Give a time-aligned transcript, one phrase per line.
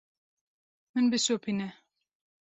[0.93, 1.69] Min bişopîne.